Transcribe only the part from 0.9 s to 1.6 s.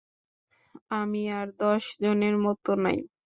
আমি আর